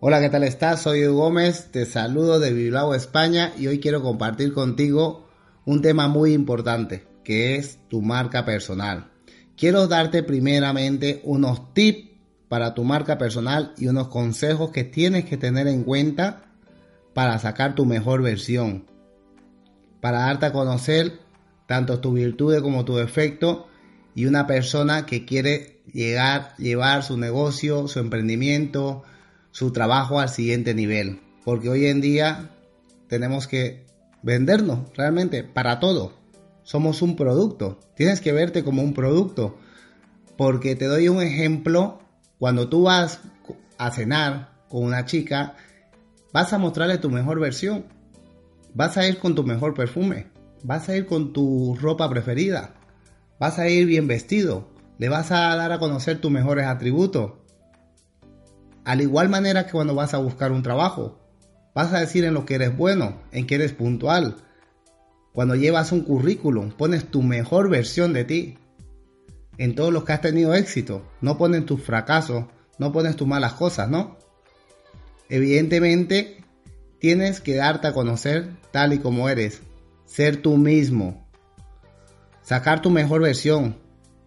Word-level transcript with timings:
Hola, 0.00 0.20
¿qué 0.20 0.28
tal 0.28 0.44
estás? 0.44 0.82
Soy 0.82 1.00
Edu 1.00 1.16
Gómez, 1.16 1.72
te 1.72 1.84
saludo 1.84 2.38
de 2.38 2.52
Bilbao, 2.52 2.94
España 2.94 3.52
y 3.58 3.66
hoy 3.66 3.80
quiero 3.80 4.00
compartir 4.00 4.52
contigo 4.52 5.26
un 5.64 5.82
tema 5.82 6.06
muy 6.06 6.34
importante 6.34 7.04
que 7.24 7.56
es 7.56 7.80
tu 7.88 8.00
marca 8.00 8.44
personal. 8.44 9.10
Quiero 9.56 9.88
darte 9.88 10.22
primeramente 10.22 11.20
unos 11.24 11.74
tips 11.74 12.10
para 12.48 12.74
tu 12.74 12.84
marca 12.84 13.18
personal 13.18 13.74
y 13.76 13.88
unos 13.88 14.06
consejos 14.06 14.70
que 14.70 14.84
tienes 14.84 15.24
que 15.24 15.36
tener 15.36 15.66
en 15.66 15.82
cuenta 15.82 16.44
para 17.12 17.36
sacar 17.40 17.74
tu 17.74 17.84
mejor 17.84 18.22
versión, 18.22 18.84
para 20.00 20.20
darte 20.20 20.46
a 20.46 20.52
conocer 20.52 21.18
tanto 21.66 21.98
tus 21.98 22.14
virtudes 22.14 22.62
como 22.62 22.84
tus 22.84 22.98
defectos 22.98 23.64
y 24.14 24.26
una 24.26 24.46
persona 24.46 25.06
que 25.06 25.24
quiere 25.24 25.80
llegar, 25.92 26.54
llevar 26.56 27.02
su 27.02 27.18
negocio, 27.18 27.88
su 27.88 27.98
emprendimiento, 27.98 29.02
su 29.50 29.72
trabajo 29.72 30.20
al 30.20 30.28
siguiente 30.28 30.74
nivel. 30.74 31.20
Porque 31.44 31.68
hoy 31.68 31.86
en 31.86 32.00
día 32.00 32.50
tenemos 33.08 33.46
que 33.46 33.86
vendernos 34.22 34.80
realmente 34.96 35.44
para 35.44 35.80
todo. 35.80 36.12
Somos 36.62 37.02
un 37.02 37.16
producto. 37.16 37.78
Tienes 37.96 38.20
que 38.20 38.32
verte 38.32 38.62
como 38.62 38.82
un 38.82 38.94
producto. 38.94 39.58
Porque 40.36 40.76
te 40.76 40.86
doy 40.86 41.08
un 41.08 41.22
ejemplo. 41.22 42.00
Cuando 42.38 42.68
tú 42.68 42.82
vas 42.82 43.20
a 43.78 43.90
cenar 43.90 44.52
con 44.68 44.84
una 44.84 45.04
chica, 45.06 45.56
vas 46.32 46.52
a 46.52 46.58
mostrarle 46.58 46.98
tu 46.98 47.10
mejor 47.10 47.40
versión. 47.40 47.86
Vas 48.74 48.96
a 48.96 49.08
ir 49.08 49.18
con 49.18 49.34
tu 49.34 49.42
mejor 49.42 49.74
perfume. 49.74 50.26
Vas 50.62 50.88
a 50.88 50.96
ir 50.96 51.06
con 51.06 51.32
tu 51.32 51.76
ropa 51.80 52.08
preferida. 52.10 52.74
Vas 53.40 53.58
a 53.58 53.68
ir 53.68 53.86
bien 53.86 54.06
vestido. 54.06 54.68
Le 54.98 55.08
vas 55.08 55.30
a 55.30 55.56
dar 55.56 55.72
a 55.72 55.78
conocer 55.78 56.20
tus 56.20 56.30
mejores 56.30 56.66
atributos 56.66 57.32
al 58.88 59.02
igual 59.02 59.28
manera 59.28 59.66
que 59.66 59.72
cuando 59.72 59.94
vas 59.94 60.14
a 60.14 60.18
buscar 60.18 60.50
un 60.50 60.62
trabajo, 60.62 61.18
vas 61.74 61.92
a 61.92 62.00
decir 62.00 62.24
en 62.24 62.32
lo 62.32 62.46
que 62.46 62.54
eres 62.54 62.74
bueno, 62.74 63.20
en 63.32 63.46
que 63.46 63.56
eres 63.56 63.74
puntual. 63.74 64.36
Cuando 65.34 65.54
llevas 65.56 65.92
un 65.92 66.00
currículum, 66.00 66.70
pones 66.70 67.04
tu 67.04 67.22
mejor 67.22 67.68
versión 67.68 68.14
de 68.14 68.24
ti. 68.24 68.56
En 69.58 69.74
todos 69.74 69.92
los 69.92 70.04
que 70.04 70.14
has 70.14 70.22
tenido 70.22 70.54
éxito, 70.54 71.06
no 71.20 71.36
pones 71.36 71.66
tus 71.66 71.82
fracasos, 71.82 72.46
no 72.78 72.90
pones 72.90 73.14
tus 73.14 73.28
malas 73.28 73.52
cosas, 73.52 73.90
¿no? 73.90 74.16
Evidentemente, 75.28 76.42
tienes 76.98 77.42
que 77.42 77.56
darte 77.56 77.88
a 77.88 77.92
conocer 77.92 78.56
tal 78.70 78.94
y 78.94 79.00
como 79.00 79.28
eres, 79.28 79.60
ser 80.06 80.40
tú 80.40 80.56
mismo, 80.56 81.28
sacar 82.40 82.80
tu 82.80 82.88
mejor 82.88 83.20
versión. 83.20 83.76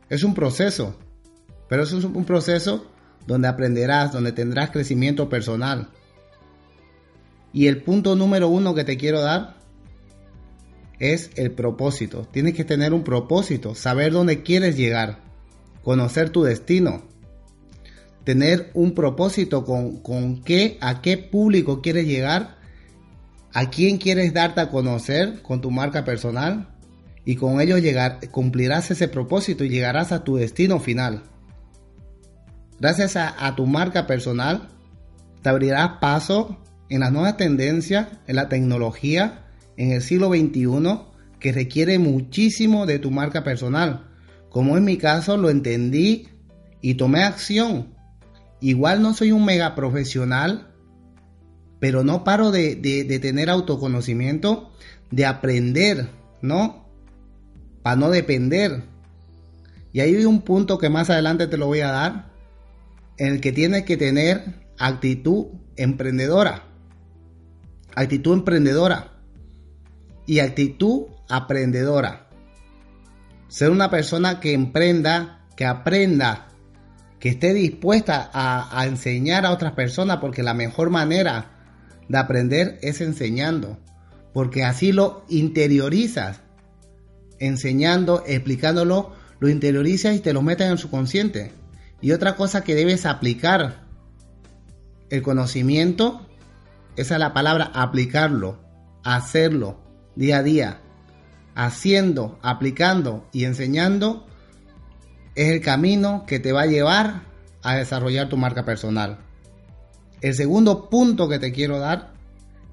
Es 0.08 0.23
un 0.23 0.36
proceso, 0.36 1.00
pero 1.68 1.81
es 1.81 1.92
un 1.92 2.25
proceso 2.25 2.91
donde 3.27 3.47
aprenderás, 3.47 4.11
donde 4.11 4.31
tendrás 4.31 4.72
crecimiento 4.72 5.30
personal. 5.30 5.89
Y 7.53 7.67
el 7.67 7.81
punto 7.81 8.16
número 8.16 8.47
uno 8.47 8.73
que 8.73 8.83
te 8.83 8.97
quiero 8.97 9.22
dar 9.22 9.58
es 11.00 11.31
el 11.36 11.52
propósito. 11.52 12.28
Tienes 12.31 12.53
que 12.53 12.63
tener 12.63 12.94
un 12.94 13.03
propósito, 13.03 13.75
saber 13.75 14.13
dónde 14.13 14.44
quieres 14.44 14.78
llegar, 14.78 15.19
conocer 15.84 16.29
tu 16.29 16.44
destino, 16.44 17.03
tener 18.23 18.69
un 18.73 18.94
propósito 18.94 19.66
con, 19.66 19.97
con 19.97 20.44
qué, 20.44 20.78
a 20.79 21.01
qué 21.01 21.17
público 21.17 21.81
quieres 21.81 22.06
llegar, 22.06 22.57
a 23.53 23.69
quién 23.69 23.97
quieres 23.97 24.34
darte 24.34 24.62
a 24.62 24.69
conocer 24.69 25.41
con 25.41 25.59
tu 25.59 25.72
marca 25.72 26.06
personal 26.06 26.69
y 27.25 27.35
con 27.35 27.59
ello 27.62 27.78
llegar, 27.78 28.19
cumplirás 28.29 28.91
ese 28.91 29.07
propósito 29.07 29.63
y 29.63 29.69
llegarás 29.69 30.12
a 30.12 30.23
tu 30.23 30.38
destino 30.38 30.79
final. 30.79 31.23
Gracias 32.81 33.16
a, 33.16 33.56
tu 33.56 33.68
marca 33.68 34.08
personal, 34.08 34.69
te 35.44 35.50
abrirás 35.50 36.00
paso 36.02 36.58
en 36.90 37.02
las 37.02 37.12
nuevas 37.12 37.38
tendencias, 37.38 38.08
en 38.25 38.36
la 38.36 38.50
tecnología, 38.50 39.46
en 39.78 39.92
el 39.92 40.02
siglo 40.02 40.30
XXI, 40.30 41.00
que 41.40 41.52
requiere 41.52 42.00
muchísimo 42.00 42.88
de 42.88 42.97
tu 42.97 43.12
marca 43.12 43.44
personal. 43.44 44.08
Como 44.50 44.78
en 44.78 44.86
mi 44.86 44.97
caso 44.97 45.38
lo 45.38 45.52
entendí 45.52 46.30
y 46.81 46.96
tomé 46.96 47.24
acción. 47.24 47.94
Igual 48.62 49.03
no 49.03 49.14
soy 49.14 49.31
un 49.31 49.46
mega 49.46 49.75
profesional, 49.75 50.74
pero 51.80 52.03
no 52.03 52.24
paro 52.24 52.50
de, 52.50 52.78
tener 53.22 53.52
autoconocimiento, 53.52 54.72
de 55.12 55.28
aprender, 55.28 56.09
¿no? 56.41 56.90
Para 57.84 57.96
no 57.96 58.09
depender. 58.09 58.86
Y 59.94 60.00
ahí 60.00 60.16
hay 60.16 60.25
un 60.25 60.41
punto 60.41 60.80
que 60.80 60.90
más 60.90 61.12
adelante 61.12 61.46
te 61.46 61.58
lo 61.58 61.68
voy 61.68 61.81
a 61.81 61.91
dar, 61.91 62.31
en 63.22 63.34
el 63.34 63.40
que 63.40 63.52
tienes 63.52 63.84
que 63.84 63.98
tener 63.98 64.46
actitud 64.80 65.46
emprendedora. 65.76 66.64
Actitud 67.94 68.34
emprendedora. 68.34 69.12
Y 70.26 70.40
actitud 70.40 71.04
aprendedora. 71.30 72.30
Ser 73.48 73.70
una 73.70 73.92
persona 73.92 74.40
que 74.40 74.54
emprenda, 74.54 75.46
que 75.56 75.68
aprenda, 75.68 76.48
que 77.20 77.30
esté 77.30 77.54
dispuesta 77.54 78.32
a, 78.34 78.88
enseñar 78.88 79.46
a 79.46 79.52
otras 79.52 79.74
personas, 79.74 80.18
porque 80.18 80.42
la 80.42 80.56
mejor 80.56 80.90
manera 80.90 81.52
de 82.09 82.18
aprender 82.18 82.80
es 82.82 83.02
enseñando. 83.02 83.78
Porque 84.34 84.64
así 84.64 84.94
lo 84.94 85.26
interiorizas. 85.30 86.42
Enseñando, 87.38 88.24
explicándolo, 88.26 89.14
lo 89.40 89.48
interiorizas 89.48 90.16
y 90.16 90.22
te 90.22 90.34
lo 90.34 90.42
metes 90.42 90.72
en 90.72 90.80
su 90.80 90.90
consciente. 90.90 91.60
Y 92.01 92.12
otra 92.12 92.35
cosa 92.35 92.63
que 92.63 92.75
debes 92.75 93.06
aplicar, 93.06 93.85
el 95.09 95.22
conocimiento, 95.22 96.25
esa 96.95 97.16
es 97.16 97.19
la 97.19 97.34
palabra, 97.34 97.72
aplicarlo, 97.73 98.59
hacerlo 99.03 99.79
día 100.16 100.38
a 100.38 100.44
día, 100.44 100.81
haciendo, 101.53 102.40
aplicando 102.41 103.28
y 103.31 103.45
enseñando, 103.45 104.25
es 105.35 105.50
el 105.50 105.61
camino 105.61 106.25
que 106.25 106.40
te 106.40 106.51
va 106.51 106.63
a 106.63 106.67
llevar 106.67 107.23
a 107.61 107.75
desarrollar 107.75 108.29
tu 108.29 108.38
marca 108.38 108.66
personal. 108.66 109.19
El 110.22 110.34
segundo 110.34 110.90
punto 110.90 111.29
que 111.29 111.40
te 111.40 111.51
quiero 111.51 111.79
dar 111.79 112.13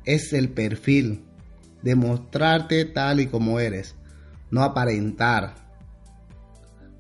es 0.05 0.33
el 0.33 0.51
perfil, 0.51 1.25
demostrarte 1.83 2.85
tal 2.85 3.21
y 3.21 3.27
como 3.27 3.61
eres, 3.61 3.95
no 4.51 4.63
aparentar, 4.63 5.55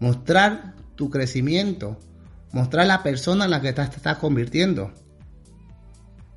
mostrar 0.00 0.74
tu 0.94 1.10
crecimiento, 1.10 1.98
mostrar 2.52 2.86
la 2.86 3.02
persona 3.02 3.44
en 3.44 3.50
la 3.50 3.60
que 3.60 3.72
te 3.72 3.82
estás 3.82 4.18
convirtiendo. 4.18 4.92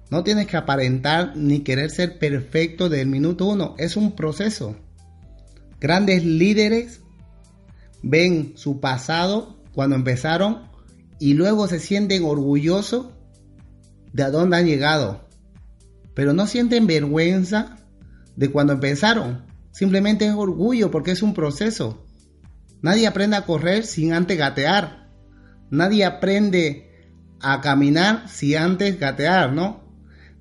No 0.10 0.24
tienes 0.24 0.48
que 0.48 0.58
aparentar 0.58 1.38
ni 1.38 1.62
querer 1.62 1.90
ser 1.90 2.20
perfecto 2.20 2.90
del 2.90 3.08
minuto 3.08 3.46
uno. 3.46 3.76
Es 3.78 3.96
un 3.96 4.14
proceso. 4.16 4.76
Grandes 5.80 6.26
líderes 6.26 7.02
ven 8.04 8.54
su 8.56 8.80
pasado 8.82 9.58
cuando 9.74 9.96
empezaron 9.96 10.70
y 11.20 11.34
luego 11.34 11.68
se 11.68 11.80
sienten 11.80 12.24
orgullosos 12.26 13.08
de 14.12 14.24
a 14.24 14.32
dónde 14.32 14.58
han 14.58 14.66
llegado. 14.66 15.30
Pero 16.14 16.34
no 16.34 16.46
sienten 16.46 16.88
vergüenza 16.88 17.78
de 18.36 18.52
cuando 18.52 18.74
empezaron. 18.74 19.46
Simplemente 19.72 20.26
es 20.26 20.34
orgullo 20.34 20.92
porque 20.92 21.12
es 21.12 21.22
un 21.22 21.34
proceso. 21.34 22.06
Nadie 22.82 23.08
aprende 23.08 23.38
a 23.38 23.46
correr 23.46 23.86
sin 23.86 24.12
antes 24.12 24.38
gatear. 24.38 25.01
Nadie 25.72 26.06
aprende 26.06 26.92
a 27.40 27.62
caminar 27.62 28.30
si 28.30 28.56
antes 28.56 29.00
gatear, 29.00 29.54
¿no? 29.54 29.82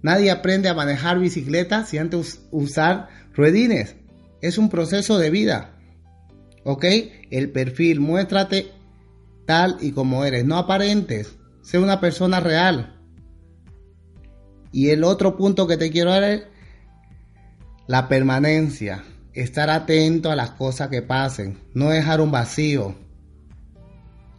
Nadie 0.02 0.30
aprende 0.30 0.68
a 0.68 0.74
manejar 0.74 1.18
bicicleta 1.18 1.84
si 1.84 1.98
antes 1.98 2.46
usar 2.50 3.08
ruedines. 3.32 3.96
Es 4.42 4.58
un 4.58 4.68
proceso 4.68 5.18
de 5.18 5.30
vida. 5.30 5.76
¿Ok? 6.64 6.84
El 7.30 7.50
perfil, 7.52 8.00
muéstrate 8.00 8.72
tal 9.46 9.76
y 9.80 9.92
como 9.92 10.24
eres. 10.24 10.44
No 10.44 10.56
aparentes. 10.56 11.36
Sé 11.62 11.78
una 11.78 12.00
persona 12.00 12.40
real. 12.40 13.00
Y 14.72 14.90
el 14.90 15.04
otro 15.04 15.36
punto 15.36 15.66
que 15.66 15.76
te 15.76 15.90
quiero 15.90 16.10
dar 16.10 16.24
es 16.24 16.42
la 17.86 18.08
permanencia. 18.08 19.04
Estar 19.32 19.70
atento 19.70 20.30
a 20.30 20.36
las 20.36 20.50
cosas 20.52 20.88
que 20.88 21.02
pasen. 21.02 21.58
No 21.74 21.90
dejar 21.90 22.20
un 22.20 22.30
vacío. 22.30 22.94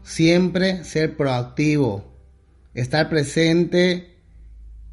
Siempre 0.03 0.83
ser 0.83 1.15
proactivo. 1.15 2.09
estar 2.73 3.09
presente 3.09 4.11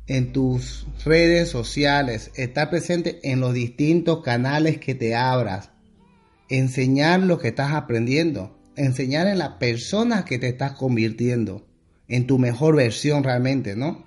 en 0.09 0.33
tus 0.33 0.87
redes 1.05 1.49
sociales, 1.49 2.33
estar 2.35 2.71
presente 2.71 3.21
en 3.23 3.41
los 3.41 3.55
distintos 3.55 4.23
canales 4.23 4.79
que 4.79 4.95
te 4.95 5.15
abras, 5.15 5.71
enseñar 6.49 7.21
lo 7.21 7.39
que 7.39 7.49
estás 7.49 7.73
aprendiendo, 7.73 8.59
enseñar 8.75 9.27
en 9.29 9.39
la 9.39 9.59
persona 9.59 10.25
que 10.25 10.39
te 10.39 10.49
estás 10.49 10.73
convirtiendo, 10.73 11.67
en 12.09 12.27
tu 12.27 12.39
mejor 12.39 12.77
versión 12.77 13.23
realmente, 13.23 13.77
¿no? 13.77 14.07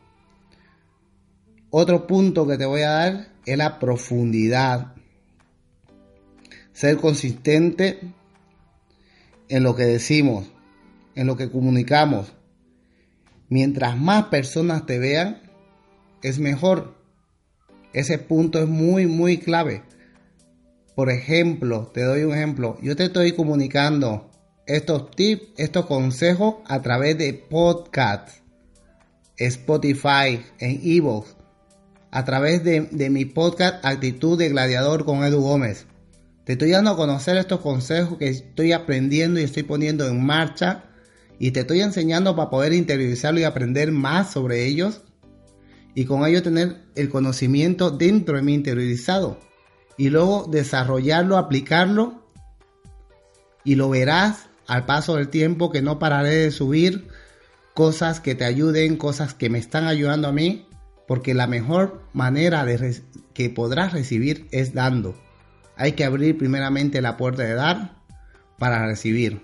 Otro 1.69 2.07
punto 2.07 2.45
que 2.47 2.57
te 2.57 2.65
voy 2.65 2.81
a 2.81 2.89
dar 2.89 3.27
es 3.45 3.57
la 3.57 3.79
profundidad. 3.79 4.95
Ser 6.73 6.97
consistente 6.97 7.99
en 9.47 9.63
lo 9.63 9.75
que 9.75 9.83
decimos, 9.83 10.51
en 11.15 11.27
lo 11.27 11.37
que 11.37 11.49
comunicamos. 11.49 12.33
Mientras 13.49 13.97
más 13.97 14.25
personas 14.25 14.85
te 14.85 14.97
vean, 14.97 15.41
es 16.23 16.39
mejor. 16.39 16.95
Ese 17.93 18.17
punto 18.17 18.59
es 18.59 18.67
muy, 18.67 19.07
muy 19.07 19.37
clave. 19.37 19.83
Por 20.95 21.09
ejemplo, 21.09 21.91
te 21.93 22.03
doy 22.03 22.23
un 22.23 22.33
ejemplo. 22.33 22.77
Yo 22.81 22.95
te 22.95 23.05
estoy 23.05 23.33
comunicando 23.33 24.31
estos 24.65 25.11
tips, 25.11 25.43
estos 25.57 25.85
consejos 25.85 26.55
a 26.65 26.81
través 26.81 27.17
de 27.17 27.33
podcasts, 27.33 28.41
Spotify, 29.37 30.41
en 30.59 30.79
Evox, 30.83 31.35
a 32.11 32.23
través 32.23 32.63
de, 32.63 32.87
de, 32.91 33.09
mi 33.09 33.25
podcast 33.25 33.83
Actitud 33.83 34.37
de 34.37 34.49
Gladiador 34.49 35.03
con 35.03 35.23
Edu 35.23 35.41
Gómez. 35.41 35.87
Te 36.45 36.53
estoy 36.53 36.71
dando 36.71 36.91
a 36.91 36.95
conocer 36.95 37.37
estos 37.37 37.61
consejos 37.61 38.17
que 38.17 38.27
estoy 38.27 38.71
aprendiendo 38.71 39.39
y 39.39 39.43
estoy 39.43 39.63
poniendo 39.63 40.07
en 40.07 40.23
marcha 40.23 40.90
y 41.41 41.49
te 41.49 41.61
estoy 41.61 41.81
enseñando 41.81 42.35
para 42.35 42.51
poder 42.51 42.71
interiorizarlo 42.71 43.39
y 43.39 43.45
aprender 43.45 43.91
más 43.91 44.31
sobre 44.31 44.67
ellos 44.67 45.01
y 45.95 46.05
con 46.05 46.23
ello 46.23 46.43
tener 46.43 46.83
el 46.93 47.09
conocimiento 47.09 47.89
dentro 47.89 48.35
de 48.35 48.43
mi 48.43 48.53
interiorizado 48.53 49.39
y 49.97 50.11
luego 50.11 50.47
desarrollarlo, 50.51 51.37
aplicarlo 51.39 52.27
y 53.63 53.73
lo 53.73 53.89
verás 53.89 54.49
al 54.67 54.85
paso 54.85 55.15
del 55.15 55.29
tiempo 55.29 55.71
que 55.71 55.81
no 55.81 55.97
pararé 55.97 56.35
de 56.35 56.51
subir 56.51 57.07
cosas 57.73 58.19
que 58.19 58.35
te 58.35 58.45
ayuden, 58.45 58.95
cosas 58.95 59.33
que 59.33 59.49
me 59.49 59.57
están 59.57 59.87
ayudando 59.87 60.27
a 60.27 60.31
mí, 60.31 60.67
porque 61.07 61.33
la 61.33 61.47
mejor 61.47 62.03
manera 62.13 62.65
de 62.65 63.01
que 63.33 63.49
podrás 63.49 63.93
recibir 63.93 64.47
es 64.51 64.75
dando. 64.75 65.19
Hay 65.75 65.93
que 65.93 66.05
abrir 66.05 66.37
primeramente 66.37 67.01
la 67.01 67.17
puerta 67.17 67.41
de 67.41 67.55
dar 67.55 67.97
para 68.59 68.85
recibir. 68.85 69.41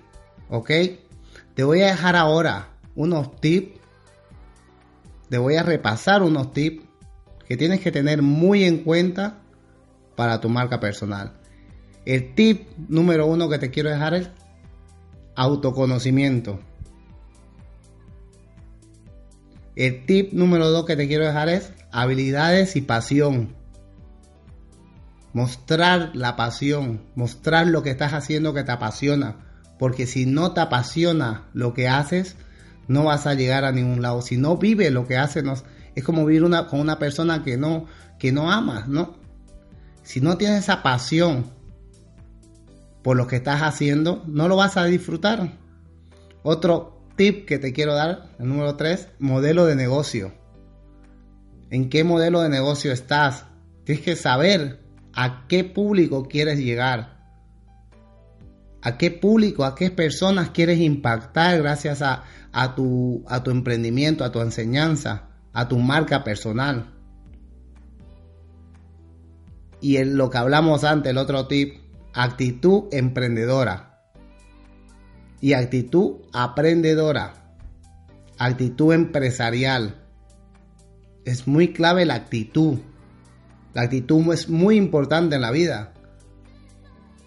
¿Ok? 0.50 0.70
Te 1.58 1.64
voy 1.64 1.82
a 1.82 1.88
dejar 1.88 2.16
ahora 2.16 2.70
unos 2.96 3.36
tips 3.42 3.78
te 5.30 5.38
voy 5.38 5.56
a 5.56 5.64
repasar 5.64 6.24
unos 6.24 6.54
tips 6.54 6.86
que 7.48 7.58
tienes 7.58 7.82
que 7.82 7.92
tener 7.92 8.22
muy 8.22 8.64
en 8.64 8.84
cuenta 8.84 9.40
para 10.16 10.40
tu 10.40 10.50
marca 10.50 10.80
personal. 10.80 11.34
El 12.06 12.36
tip 12.36 12.70
número 12.88 13.26
uno 13.26 13.50
que 13.50 13.58
te 13.58 13.72
quiero 13.72 13.90
dejar 13.90 14.14
es 14.14 14.30
autoconocimiento. 15.36 16.60
El 19.76 20.06
tip 20.06 20.34
número 20.34 20.70
dos 20.70 20.86
que 20.86 20.96
te 20.96 21.08
quiero 21.08 21.26
dejar 21.26 21.50
es 21.50 21.74
habilidades 21.92 22.76
y 22.76 22.82
pasión. 22.82 23.56
Mostrar 25.34 26.12
la 26.14 26.36
pasión, 26.36 27.02
mostrar 27.16 27.66
lo 27.66 27.84
que 27.84 27.90
estás 27.90 28.14
haciendo 28.14 28.54
que 28.54 28.64
te 28.64 28.72
apasiona. 28.72 29.47
Porque 29.80 30.08
si 30.08 30.26
no 30.26 30.54
te 30.54 30.62
apasiona 30.62 31.46
lo 31.54 31.74
que 31.74 31.88
haces, 31.88 32.36
no 32.88 33.06
vas 33.06 33.28
a 33.28 33.34
llegar 33.34 33.66
a 33.66 33.72
ningún 33.72 34.02
lado. 34.02 34.22
Si 34.22 34.38
no 34.38 34.58
vive 34.58 34.90
lo 34.92 35.08
que 35.08 35.18
hace, 35.18 35.44
es 35.96 36.04
como 36.04 36.26
vivir 36.26 36.44
con 36.70 36.80
una 36.80 37.00
persona 37.00 37.44
que 37.44 37.58
no, 37.58 37.86
que 38.20 38.32
no 38.32 38.52
amas, 38.52 38.88
¿no? 38.88 39.16
Si 40.04 40.22
no 40.22 40.38
tienes 40.38 40.60
esa 40.60 40.84
pasión 40.84 41.52
por 43.04 43.18
lo 43.18 43.28
que 43.28 43.38
estás 43.38 43.62
haciendo, 43.62 44.24
no 44.28 44.48
lo 44.48 44.56
vas 44.56 44.78
a 44.78 44.86
disfrutar. 44.86 45.54
Otro 46.44 47.02
tip 47.16 47.46
que 47.46 47.60
te 47.60 47.74
quiero 47.74 47.94
dar, 47.94 48.30
el 48.40 48.48
número 48.48 48.76
3, 48.76 49.10
modelo 49.20 49.66
de 49.66 49.76
negocio. 49.76 50.34
¿En 51.70 51.90
qué 51.90 52.04
modelo 52.04 52.42
de 52.42 52.50
negocio 52.50 52.92
estás? 52.92 53.46
Tienes 53.84 54.04
que 54.04 54.16
saber 54.16 54.82
a 55.14 55.46
qué 55.48 55.64
público 55.64 56.28
quieres 56.28 56.60
llegar. 56.60 57.17
A 58.82 58.98
qué 58.98 59.12
público, 59.12 59.66
a 59.66 59.76
qué 59.76 59.92
personas 59.92 60.52
quieres 60.52 60.80
impactar 60.80 61.58
gracias 61.58 62.02
a, 62.02 62.24
tu 62.76 63.24
emprendimiento, 63.48 64.24
a 64.24 64.32
tu 64.32 64.40
enseñanza, 64.42 65.30
a 65.54 65.68
tu 65.68 65.78
marca 65.80 66.24
personal. 66.24 66.94
Y 69.82 69.98
en 69.98 70.18
lo 70.18 70.30
que 70.30 70.38
hablamos 70.38 70.84
antes, 70.84 71.12
el 71.12 71.18
otro 71.18 71.48
tip, 71.48 71.78
actitud 72.14 72.86
emprendedora 72.92 73.88
y 75.40 75.54
actitud 75.54 76.22
aprendedora, 76.34 77.34
actitud 78.38 78.94
empresarial. 78.94 80.04
Es 81.26 81.48
muy 81.48 81.74
clave 81.74 82.06
la 82.06 82.16
actitud. 82.16 82.80
La 83.74 83.84
actitud 83.84 84.34
es 84.34 84.50
muy 84.50 84.78
importante 84.78 85.36
en 85.36 85.42
la 85.42 85.52
vida. 85.52 85.94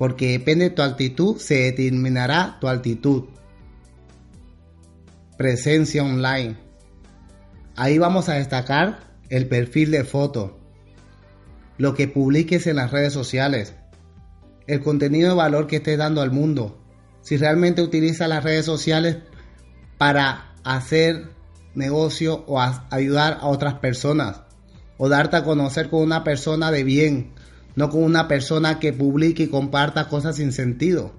Porque 0.01 0.31
depende 0.31 0.71
de 0.71 0.75
tu 0.75 0.81
actitud, 0.81 1.37
se 1.37 1.57
determinará 1.57 2.57
tu 2.59 2.69
altitud. 2.69 3.25
Presencia 5.37 6.03
online. 6.03 6.57
Ahí 7.77 7.99
vamos 7.99 8.31
a 8.31 8.37
destacar 8.37 9.01
el 9.29 9.47
perfil 9.47 9.91
de 9.91 10.05
foto, 10.05 10.59
lo 11.77 11.93
que 11.93 12.09
publiques 12.09 12.67
en 12.67 12.77
las 12.77 12.93
redes 12.93 13.13
sociales, 13.13 13.75
el 14.67 14.81
contenido 14.81 15.29
de 15.29 15.35
valor 15.35 15.67
que 15.67 15.77
estés 15.77 15.99
dando 15.99 16.23
al 16.23 16.31
mundo, 16.31 16.83
si 17.21 17.37
realmente 17.37 17.83
utilizas 17.83 18.27
las 18.27 18.43
redes 18.43 18.65
sociales 18.65 19.19
para 19.99 20.55
hacer 20.65 21.29
negocio 21.75 22.43
o 22.47 22.59
ayudar 22.59 23.37
a 23.43 23.49
otras 23.49 23.75
personas. 23.75 24.45
O 24.97 25.11
darte 25.11 25.37
a 25.37 25.45
conocer 25.45 25.91
con 25.91 26.01
una 26.01 26.25
persona 26.25 26.71
de 26.71 26.85
bien, 26.85 27.35
no 27.77 27.91
con 27.91 28.03
una 28.03 28.29
persona 28.29 28.79
que 28.79 28.93
publique 28.93 29.45
y 29.45 29.49
comparta 29.49 30.09
cosas 30.09 30.37
sin 30.37 30.53
sentido. 30.53 31.13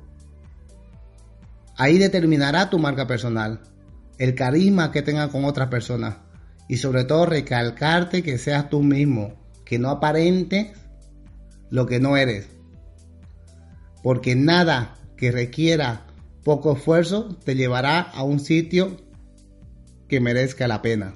Ahí 1.78 1.98
determinará 1.98 2.70
tu 2.70 2.80
marca 2.80 3.08
personal 3.08 3.62
el 4.22 4.36
carisma 4.36 4.92
que 4.92 5.02
tengas 5.02 5.30
con 5.30 5.46
otras 5.46 5.70
personas 5.70 6.18
y 6.68 6.78
sobre 6.78 7.06
todo 7.06 7.26
recalcarte 7.26 8.22
que 8.22 8.38
seas 8.38 8.70
tú 8.70 8.84
mismo, 8.84 9.34
que 9.66 9.80
no 9.80 9.90
aparentes 9.90 10.78
lo 11.72 11.88
que 11.88 12.00
no 12.00 12.18
eres. 12.18 12.48
Porque 14.04 14.36
nada 14.36 14.96
que 15.18 15.32
requiera 15.32 16.06
poco 16.44 16.74
esfuerzo 16.74 17.36
te 17.44 17.56
llevará 17.56 18.00
a 18.00 18.22
un 18.22 18.40
sitio 18.40 18.96
que 20.08 20.20
merezca 20.20 20.68
la 20.68 20.84
pena. 20.84 21.16